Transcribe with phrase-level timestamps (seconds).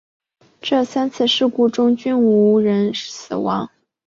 [0.59, 3.69] 这三次事故中均无人死亡。